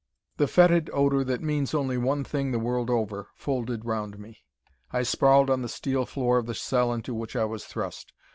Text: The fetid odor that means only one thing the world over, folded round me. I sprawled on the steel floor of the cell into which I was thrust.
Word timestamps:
The 0.37 0.47
fetid 0.47 0.89
odor 0.93 1.23
that 1.25 1.43
means 1.43 1.75
only 1.75 1.95
one 1.95 2.23
thing 2.23 2.51
the 2.51 2.57
world 2.57 2.89
over, 2.89 3.27
folded 3.35 3.85
round 3.85 4.17
me. 4.17 4.43
I 4.89 5.03
sprawled 5.03 5.51
on 5.51 5.61
the 5.61 5.69
steel 5.69 6.07
floor 6.07 6.39
of 6.39 6.47
the 6.47 6.55
cell 6.55 6.91
into 6.91 7.13
which 7.13 7.35
I 7.35 7.45
was 7.45 7.65
thrust. 7.67 8.11